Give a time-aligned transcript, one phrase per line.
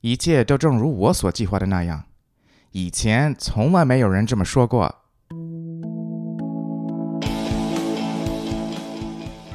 [0.00, 2.04] 一切都正如我所计划的那样。
[2.70, 4.94] 以前从来没有人这么说过。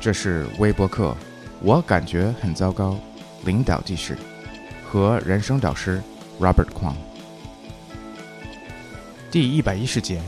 [0.02, 1.16] 这是微博课，
[1.62, 2.98] 我感觉很糟糕。
[3.46, 4.18] 领导记事
[4.86, 6.02] 和人生导师
[6.40, 6.96] Robert Kwong。
[9.32, 10.22] 第一百一十节，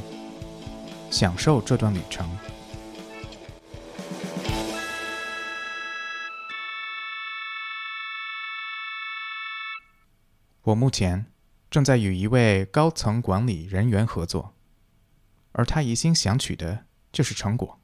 [1.12, 2.26] 享受这段旅程。
[10.66, 11.28] 我目前
[11.70, 14.56] 正在与一位高层管理人员合作，
[15.52, 17.80] 而他一心想取的就是成果。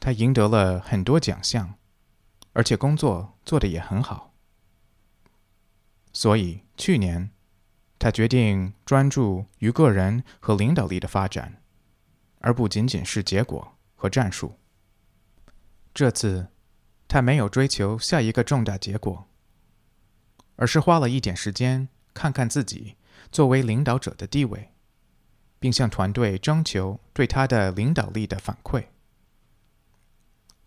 [0.00, 1.74] 他赢得了很多奖项，
[2.52, 4.34] 而且工作做得也很好。
[6.12, 7.30] 所以去年，
[8.00, 11.62] 他决定专注于个人和领导力的发展，
[12.40, 14.58] 而不仅仅是结果和战术。
[15.94, 16.48] 这次，
[17.06, 19.28] 他没有追求下一个重大结果。
[20.56, 22.96] 而是花了一点时间看看自己
[23.30, 24.70] 作为领导者的地位，
[25.58, 28.86] 并向团队征求对他的领导力的反馈。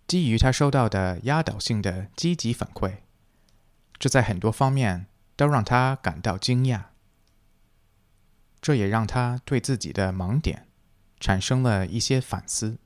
[0.07, 2.97] 基于他收到的压倒性的积极反馈，
[3.97, 6.83] 这在很多方面都让他感到惊讶。
[8.61, 10.67] 这也让他对自己的盲点
[11.19, 12.77] 产生了一些反思。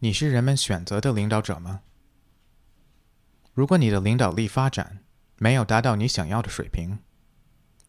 [0.00, 1.82] 你是人们选择的领导者吗？
[3.54, 5.04] 如果你的领导力发展，
[5.38, 7.00] 没有达到你想要的水平，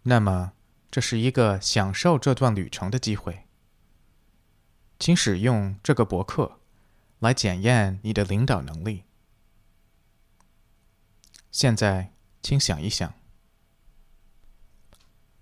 [0.04, 0.54] 那么
[0.90, 3.48] 这是一个享受这段旅程的机会。
[5.00, 6.60] 请使用这个博客
[7.20, 9.04] 来检验你的领导能力。
[11.52, 13.14] 现在，请想一想：